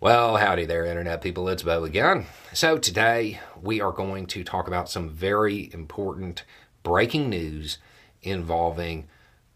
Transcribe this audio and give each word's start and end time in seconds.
Well, 0.00 0.36
howdy 0.36 0.64
there, 0.64 0.84
Internet 0.84 1.22
people. 1.22 1.48
It's 1.48 1.64
Beau 1.64 1.82
again. 1.82 2.26
So, 2.52 2.78
today 2.78 3.40
we 3.60 3.80
are 3.80 3.90
going 3.90 4.26
to 4.26 4.44
talk 4.44 4.68
about 4.68 4.88
some 4.88 5.08
very 5.08 5.70
important 5.72 6.44
breaking 6.84 7.28
news 7.28 7.78
involving 8.22 9.08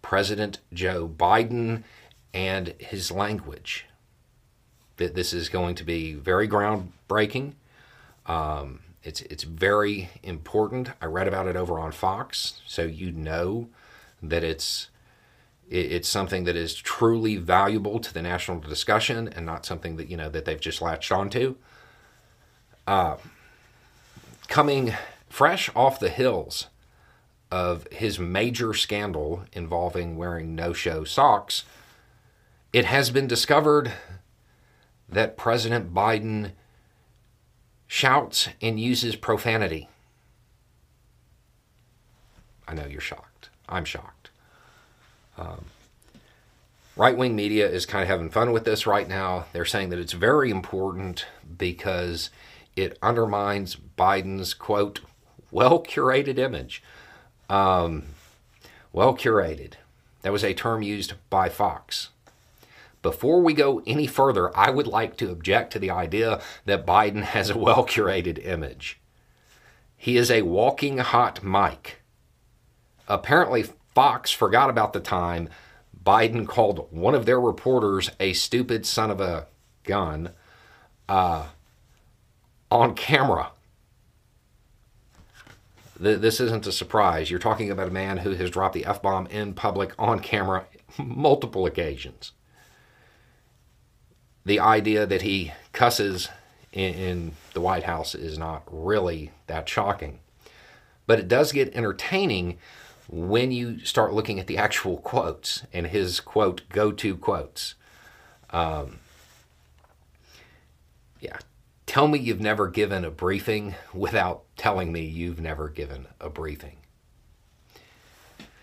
President 0.03 0.59
Joe 0.73 1.07
Biden 1.07 1.85
and 2.35 2.75
his 2.79 3.13
language. 3.13 3.87
That 4.97 5.15
This 5.15 5.33
is 5.33 5.49
going 5.49 5.77
to 5.77 5.85
be 5.85 6.15
very 6.15 6.49
groundbreaking. 6.49 7.53
Um, 8.27 8.81
it's, 9.05 9.21
it's 9.21 9.45
very 9.45 10.11
important. 10.25 10.91
I 11.01 11.07
read 11.07 11.29
about 11.29 11.47
it 11.47 11.55
over 11.55 11.79
on 11.79 11.93
Fox, 11.93 12.61
so 12.67 12.83
you 12.83 13.13
know 13.13 13.69
that 14.21 14.43
it's 14.43 14.89
it's 15.73 16.09
something 16.09 16.45
that 16.45 16.55
is 16.55 16.75
truly 16.75 17.37
valuable 17.37 17.99
to 17.99 18.13
the 18.13 18.21
national 18.21 18.61
discussion 18.61 19.27
and 19.29 19.47
not 19.47 19.65
something 19.65 19.97
that 19.97 20.09
you 20.09 20.17
know 20.19 20.29
that 20.29 20.45
they've 20.45 20.61
just 20.61 20.83
latched 20.83 21.11
onto. 21.11 21.57
Uh, 22.87 23.17
coming 24.49 24.95
fresh 25.31 25.71
off 25.75 25.99
the 25.99 26.11
hills 26.11 26.67
of 27.51 27.87
his 27.91 28.19
major 28.19 28.75
scandal 28.75 29.45
involving 29.53 30.17
wearing 30.17 30.55
no-show 30.55 31.05
socks, 31.05 31.65
it 32.73 32.85
has 32.85 33.11
been 33.11 33.27
discovered 33.27 33.93
that 35.09 35.39
President 35.39 35.95
Biden 35.95 36.53
shouts 37.87 38.49
and 38.61 38.79
uses 38.79 39.17
profanity. 39.17 39.89
I 42.69 42.75
know 42.75 42.87
you're 42.87 43.01
shocked. 43.01 43.51
I'm 43.69 43.85
shocked. 43.85 44.22
Um, 45.39 45.67
right 46.97 47.17
wing 47.17 47.35
media 47.35 47.69
is 47.69 47.87
kind 47.87 48.03
of 48.03 48.09
having 48.09 48.31
fun 48.31 48.53
with 48.53 48.65
this 48.65 48.87
right 48.87 49.09
now. 49.09 49.47
They're 49.53 49.65
saying 49.65 49.91
that 49.91 49.99
it's 49.99 50.13
very 50.13 50.51
important 50.51 51.27
because 51.59 52.31
it 52.77 52.99
undermines 53.03 53.77
Biden's, 53.77 54.55
quote, 54.55 55.01
well 55.51 55.83
curated 55.83 56.39
image. 56.39 56.83
Um, 57.49 58.05
well 58.93 59.17
curated. 59.17 59.75
That 60.23 60.33
was 60.33 60.45
a 60.45 60.55
term 60.55 60.83
used 60.83 61.15
by 61.31 61.49
Fox. 61.49 62.09
Before 63.03 63.41
we 63.41 63.53
go 63.53 63.83
any 63.85 64.07
further, 64.07 64.57
I 64.57 64.71
would 64.71 64.87
like 64.87 65.17
to 65.17 65.31
object 65.31 65.73
to 65.73 65.81
the 65.81 65.91
idea 65.91 66.41
that 66.67 66.87
Biden 66.87 67.23
has 67.23 67.51
a 67.51 67.59
well 67.59 67.85
curated 67.85 68.45
image. 68.45 69.01
He 69.97 70.17
is 70.17 70.31
a 70.31 70.43
walking 70.43 70.99
hot 70.99 71.43
mic. 71.43 72.01
Apparently, 73.09 73.67
Fox 73.95 74.31
forgot 74.31 74.71
about 74.71 74.93
the 74.93 75.01
time 75.01 75.49
Biden 76.05 76.47
called 76.47 76.89
one 76.91 77.15
of 77.15 77.27
their 77.27 77.41
reporters 77.41 78.11
a 78.19 78.33
stupid 78.33 78.87
son 78.87 79.11
of 79.11 79.21
a 79.21 79.47
gun 79.85 80.31
uh, 81.09 81.47
on 82.71 82.95
camera. 82.95 83.51
This 85.99 86.41
isn't 86.41 86.67
a 86.67 86.73
surprise. 86.73 87.31
You're 87.31 87.39
talking 87.39 87.71
about 87.71 87.87
a 87.87 87.93
man 87.93 88.19
who 88.19 88.33
has 88.33 88.51
dropped 88.51 88.75
the 88.75 88.87
F 88.87 89.01
bomb 89.01 89.27
in 89.29 89.55
public 89.55 89.93
on 89.99 90.19
camera 90.19 90.65
multiple 90.99 91.65
occasions. 91.65 92.33
The 94.45 94.59
idea 94.59 95.07
that 95.07 95.23
he 95.23 95.53
cusses 95.73 96.29
in, 96.73 96.95
in 96.95 97.33
the 97.55 97.61
White 97.61 97.85
House 97.85 98.17
is 98.17 98.37
not 98.37 98.65
really 98.67 99.31
that 99.47 99.69
shocking. 99.69 100.19
But 101.07 101.21
it 101.21 101.29
does 101.29 101.53
get 101.53 101.75
entertaining 101.77 102.59
when 103.09 103.53
you 103.53 103.79
start 103.85 104.13
looking 104.13 104.39
at 104.39 104.47
the 104.47 104.59
actual 104.59 104.99
quotes 104.99 105.65
and 105.73 105.87
his 105.87 106.21
quote 106.21 106.63
go 106.69 106.93
to 106.93 107.17
quotes. 107.17 107.75
Um, 108.51 108.99
yeah, 111.21 111.39
tell 111.87 112.09
me 112.09 112.19
you've 112.19 112.41
never 112.41 112.69
given 112.69 113.05
a 113.05 113.11
briefing 113.11 113.75
without 113.93 114.45
telling 114.57 114.93
me 114.93 115.05
you've 115.05 115.41
never 115.41 115.69
given 115.69 116.07
a 116.21 116.29
briefing. 116.29 116.79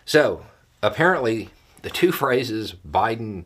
So, 0.06 0.46
apparently, 0.82 1.50
the 1.82 1.90
two 1.90 2.12
phrases 2.14 2.74
Biden 2.88 3.46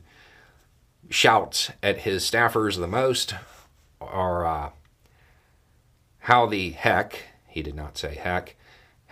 shouts 1.09 1.71
at 1.81 1.99
his 1.99 2.23
staffers 2.23 2.77
the 2.77 2.87
most 2.87 3.35
are 3.99 4.45
uh, 4.45 4.69
how 6.19 6.45
the 6.45 6.71
heck, 6.71 7.23
he 7.47 7.61
did 7.61 7.75
not 7.75 7.97
say 7.97 8.15
heck, 8.15 8.55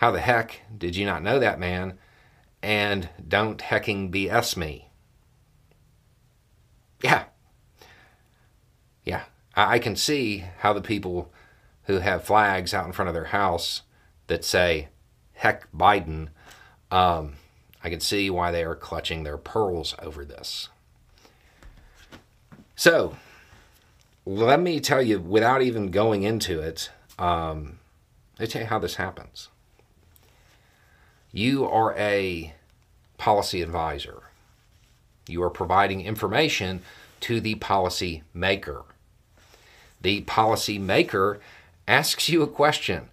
how 0.02 0.10
the 0.10 0.18
heck 0.18 0.62
did 0.76 0.96
you 0.96 1.06
not 1.06 1.22
know 1.22 1.38
that 1.38 1.60
man? 1.60 1.96
And 2.60 3.08
don't 3.28 3.60
hecking 3.60 4.10
BS 4.10 4.56
me. 4.56 4.88
Yeah. 7.04 7.26
Yeah. 9.04 9.22
I 9.54 9.78
can 9.78 9.94
see 9.94 10.38
how 10.58 10.72
the 10.72 10.80
people 10.80 11.32
who 11.84 12.00
have 12.00 12.24
flags 12.24 12.74
out 12.74 12.84
in 12.84 12.90
front 12.90 13.10
of 13.10 13.14
their 13.14 13.26
house 13.26 13.82
that 14.26 14.44
say, 14.44 14.88
heck 15.34 15.70
Biden, 15.70 16.30
um, 16.90 17.34
I 17.84 17.88
can 17.88 18.00
see 18.00 18.28
why 18.28 18.50
they 18.50 18.64
are 18.64 18.74
clutching 18.74 19.22
their 19.22 19.38
pearls 19.38 19.94
over 20.00 20.24
this. 20.24 20.68
So, 22.74 23.16
let 24.26 24.58
me 24.58 24.80
tell 24.80 25.00
you, 25.00 25.20
without 25.20 25.62
even 25.62 25.92
going 25.92 26.24
into 26.24 26.58
it, 26.58 26.90
um, 27.20 27.78
let 28.40 28.48
me 28.48 28.50
tell 28.50 28.62
you 28.62 28.68
how 28.68 28.80
this 28.80 28.96
happens. 28.96 29.48
You 31.34 31.66
are 31.66 31.94
a 31.96 32.54
policy 33.16 33.62
advisor. 33.62 34.24
You 35.26 35.42
are 35.42 35.50
providing 35.50 36.02
information 36.02 36.82
to 37.20 37.40
the 37.40 37.54
policy 37.54 38.22
maker. 38.34 38.82
The 40.02 40.20
policy 40.22 40.78
maker 40.78 41.40
asks 41.88 42.28
you 42.28 42.42
a 42.42 42.46
question 42.46 43.08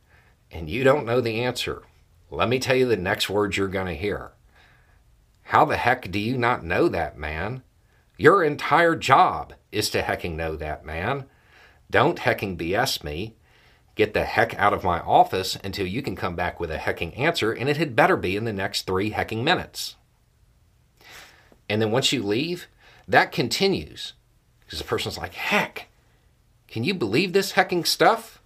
and 0.52 0.69
you 0.69 0.84
don't 0.84 1.06
know 1.06 1.22
the 1.22 1.41
answer. 1.41 1.84
Let 2.30 2.50
me 2.50 2.59
tell 2.59 2.75
you 2.75 2.88
the 2.88 2.97
next 2.97 3.30
words 3.30 3.56
you're 3.56 3.69
going 3.69 3.88
to 3.88 3.94
hear. 3.94 4.31
How 5.44 5.63
the 5.63 5.78
heck 5.78 6.12
do 6.12 6.19
you 6.19 6.38
not 6.38 6.66
know 6.66 6.90
that, 6.90 7.18
man? 7.18 7.63
Your 8.18 8.44
entire 8.44 8.97
job 8.97 9.53
is 9.72 9.90
to 9.91 10.01
hecking 10.01 10.36
know 10.36 10.57
that, 10.57 10.86
man. 10.86 11.24
Don't 11.90 12.19
hecking 12.19 12.57
BS 12.57 13.01
me. 13.01 13.36
Get 13.99 14.13
the 14.13 14.23
heck 14.23 14.57
out 14.57 14.71
of 14.71 14.85
my 14.85 15.01
office 15.01 15.57
until 15.61 15.85
you 15.85 16.01
can 16.01 16.15
come 16.15 16.33
back 16.33 16.57
with 16.57 16.71
a 16.71 16.77
hecking 16.77 17.13
answer, 17.15 17.51
and 17.51 17.67
it 17.67 17.75
had 17.75 17.97
better 17.97 18.15
be 18.15 18.37
in 18.37 18.45
the 18.45 18.53
next 18.53 18.83
three 18.83 19.09
hecking 19.09 19.43
minutes. 19.43 19.97
And 21.67 21.81
then 21.81 21.91
once 21.91 22.13
you 22.13 22.23
leave, 22.23 22.67
that 23.09 23.33
continues 23.33 24.13
because 24.61 24.79
the 24.79 24.85
person's 24.85 25.17
like, 25.17 25.33
heck, 25.33 25.88
can 26.69 26.85
you 26.85 26.93
believe 26.93 27.33
this 27.33 27.51
hecking 27.51 27.83
stuff? 27.83 28.41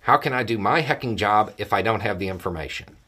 How 0.00 0.18
can 0.18 0.34
I 0.34 0.42
do 0.42 0.58
my 0.58 0.82
hecking 0.82 1.16
job 1.16 1.54
if 1.56 1.72
I 1.72 1.80
don't 1.80 2.00
have 2.00 2.18
the 2.18 2.28
information? 2.28 2.98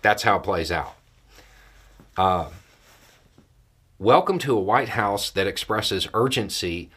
That's 0.00 0.22
how 0.22 0.36
it 0.36 0.44
plays 0.44 0.72
out. 0.72 0.94
Uh, 2.16 2.48
welcome 3.98 4.38
to 4.38 4.56
a 4.56 4.60
White 4.62 4.88
House 4.88 5.28
that 5.28 5.46
expresses 5.46 6.08
urgency 6.14 6.88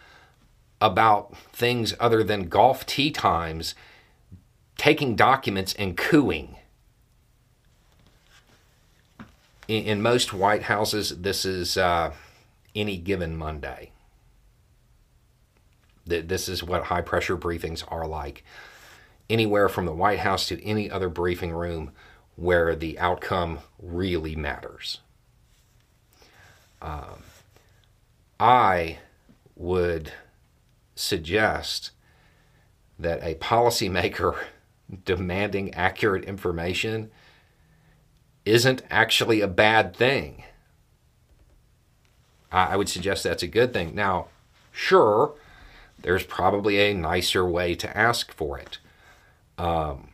about 0.86 1.36
things 1.52 1.96
other 2.00 2.24
than 2.24 2.48
golf 2.48 2.86
tee 2.86 3.10
times, 3.10 3.74
taking 4.78 5.16
documents 5.16 5.74
and 5.74 5.98
cooing. 5.98 6.58
In, 9.68 9.84
in 9.84 10.02
most 10.02 10.32
White 10.32 10.64
Houses, 10.64 11.22
this 11.22 11.44
is 11.44 11.76
uh, 11.76 12.12
any 12.76 12.98
given 12.98 13.36
Monday. 13.36 13.92
This 16.06 16.48
is 16.48 16.64
what 16.64 16.84
high 16.84 17.02
pressure 17.02 17.36
briefings 17.36 17.84
are 17.88 18.06
like. 18.06 18.44
Anywhere 19.28 19.68
from 19.68 19.88
the 19.88 19.92
White 19.92 20.20
House 20.20 20.48
to 20.50 20.64
any 20.64 20.92
other 20.92 21.10
briefing 21.10 21.52
room 21.52 21.94
where 22.36 22.76
the 22.76 23.00
outcome 23.00 23.58
really 23.82 24.36
matters. 24.36 25.00
Um, 26.80 27.24
I 28.40 29.00
would 29.56 30.12
suggest 30.96 31.92
that 32.98 33.22
a 33.22 33.36
policymaker 33.36 34.38
demanding 35.06 35.74
accurate 35.74 36.24
information 36.26 37.12
isn't 38.46 38.84
actually 38.90 39.42
a 39.42 39.48
bad 39.48 39.96
thing. 39.96 40.44
I 42.52 42.78
would 42.78 42.88
suggest 42.88 43.24
that's 43.24 43.44
a 43.44 43.48
good 43.48 43.74
thing. 43.74 43.94
Now, 43.94 44.28
sure, 44.72 45.34
there's 46.00 46.24
probably 46.24 46.80
a 46.80 46.94
nicer 46.94 47.46
way 47.46 47.76
to 47.76 47.98
ask 47.98 48.32
for 48.32 48.58
it. 48.58 48.78
Um, 49.58 50.10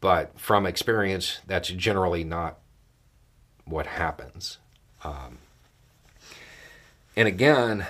but 0.00 0.38
from 0.38 0.64
experience, 0.64 1.40
that's 1.46 1.68
generally 1.68 2.24
not 2.24 2.58
what 3.64 3.86
happens. 3.86 4.58
Um, 5.04 5.38
and 7.16 7.28
again, 7.28 7.86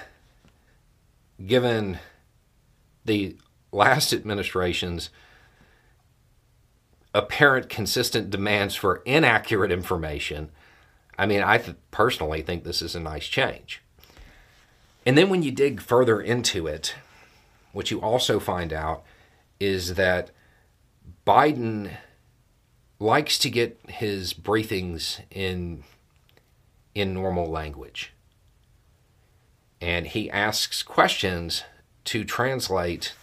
given 1.47 1.99
the 3.05 3.37
last 3.71 4.13
administration's 4.13 5.11
apparent 7.15 7.69
consistent 7.69 8.31
demands 8.31 8.75
for 8.75 9.03
inaccurate 9.05 9.71
information, 9.71 10.51
I 11.19 11.27
mean, 11.27 11.43
I 11.43 11.59
th- 11.59 11.77
personally 11.91 12.43
think 12.43 12.65
this 12.65 12.83
is 12.83 12.95
a 12.95 13.01
nice 13.01 13.27
change. 13.27 13.83
And 15.05 15.19
then 15.19 15.29
when 15.29 15.43
you 15.43 15.51
dig 15.51 15.81
further 15.81 16.21
into 16.21 16.67
it, 16.67 16.95
what 17.73 17.91
you 17.91 18.01
also 18.01 18.39
find 18.39 18.73
out 18.73 19.03
is 19.59 19.95
that 19.95 20.31
Biden 21.27 21.91
likes 22.99 23.39
to 23.39 23.51
get 23.51 23.79
his 23.89 24.33
briefings 24.33 25.21
in 25.31 25.83
in 26.95 27.15
normal 27.15 27.47
language. 27.47 28.12
And 29.83 30.07
he 30.07 30.31
asks 30.31 30.85
questions 30.85 31.65
to 32.05 32.23
translate 32.23 33.15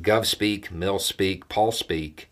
gov 0.00 0.24
speak, 0.24 0.72
mil 0.72 0.98
speak, 0.98 1.50
Paul 1.50 1.70
speak 1.70 2.30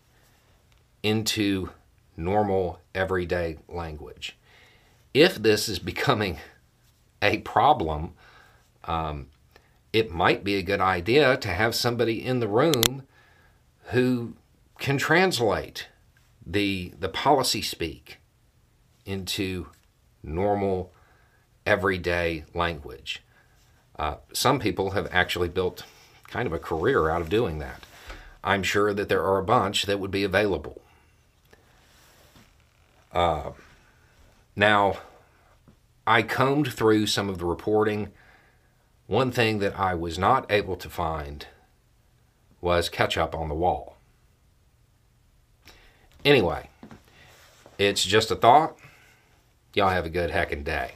into 1.03 1.69
normal 2.17 2.79
everyday 2.95 3.59
language. 3.69 4.35
If 5.13 5.35
this 5.35 5.69
is 5.69 5.77
becoming 5.77 6.39
a 7.21 7.37
problem, 7.39 8.13
um, 8.85 9.27
it 9.93 10.09
might 10.09 10.43
be 10.43 10.55
a 10.55 10.63
good 10.63 10.81
idea 10.81 11.37
to 11.37 11.49
have 11.49 11.75
somebody 11.75 12.25
in 12.25 12.39
the 12.39 12.47
room 12.47 13.03
who 13.91 14.33
can 14.79 14.97
translate 14.97 15.87
the 16.43 16.93
the 16.99 17.09
policy 17.09 17.61
speak 17.61 18.17
into 19.05 19.67
normal 20.23 20.91
everyday 21.63 22.43
language. 22.55 23.21
Uh, 24.01 24.15
some 24.33 24.57
people 24.57 24.91
have 24.91 25.07
actually 25.11 25.47
built 25.47 25.83
kind 26.27 26.47
of 26.47 26.53
a 26.53 26.57
career 26.57 27.11
out 27.11 27.21
of 27.21 27.29
doing 27.29 27.59
that. 27.59 27.83
I'm 28.43 28.63
sure 28.63 28.95
that 28.95 29.09
there 29.09 29.23
are 29.23 29.37
a 29.37 29.43
bunch 29.43 29.83
that 29.83 29.99
would 29.99 30.09
be 30.09 30.23
available. 30.23 30.81
Uh, 33.13 33.51
now, 34.55 34.97
I 36.07 36.23
combed 36.23 36.73
through 36.73 37.05
some 37.05 37.29
of 37.29 37.37
the 37.37 37.45
reporting. 37.45 38.09
One 39.05 39.31
thing 39.31 39.59
that 39.59 39.79
I 39.79 39.93
was 39.93 40.17
not 40.17 40.51
able 40.51 40.77
to 40.77 40.89
find 40.89 41.45
was 42.59 42.89
ketchup 42.89 43.35
on 43.35 43.49
the 43.49 43.55
wall. 43.55 43.97
Anyway, 46.25 46.69
it's 47.77 48.03
just 48.03 48.31
a 48.31 48.35
thought. 48.35 48.79
Y'all 49.75 49.89
have 49.89 50.07
a 50.07 50.09
good 50.09 50.31
heckin' 50.31 50.63
day. 50.63 50.93